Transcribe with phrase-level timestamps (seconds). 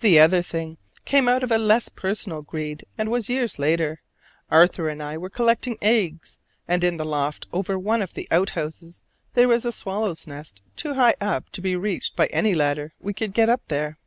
[0.00, 4.00] The other thing came out of a less personal greed, and was years later:
[4.50, 8.50] Arthur and I were collecting eggs, and in the loft over one of the out
[8.58, 9.04] houses
[9.34, 13.14] there was a swallow's nest too high up to be reached by any ladder we
[13.14, 13.98] could get up there.